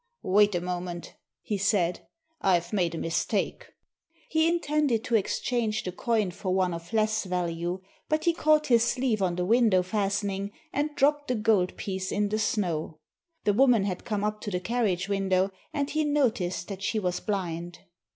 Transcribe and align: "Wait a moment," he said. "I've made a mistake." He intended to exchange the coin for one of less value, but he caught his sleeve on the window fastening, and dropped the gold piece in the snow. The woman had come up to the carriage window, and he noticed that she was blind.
"Wait 0.23 0.55
a 0.55 0.61
moment," 0.61 1.13
he 1.43 1.59
said. 1.59 2.07
"I've 2.41 2.73
made 2.73 2.95
a 2.95 2.97
mistake." 2.97 3.67
He 4.29 4.47
intended 4.47 5.03
to 5.03 5.15
exchange 5.15 5.83
the 5.83 5.91
coin 5.91 6.31
for 6.31 6.55
one 6.55 6.73
of 6.73 6.91
less 6.91 7.23
value, 7.25 7.81
but 8.09 8.23
he 8.23 8.33
caught 8.33 8.65
his 8.65 8.83
sleeve 8.83 9.21
on 9.21 9.35
the 9.35 9.45
window 9.45 9.83
fastening, 9.83 10.53
and 10.73 10.95
dropped 10.95 11.27
the 11.27 11.35
gold 11.35 11.77
piece 11.77 12.11
in 12.11 12.29
the 12.29 12.39
snow. 12.39 12.97
The 13.43 13.53
woman 13.53 13.83
had 13.83 14.03
come 14.03 14.23
up 14.23 14.41
to 14.41 14.49
the 14.49 14.59
carriage 14.59 15.07
window, 15.07 15.51
and 15.71 15.87
he 15.87 16.03
noticed 16.03 16.67
that 16.69 16.81
she 16.81 16.97
was 16.97 17.19
blind. 17.19 17.77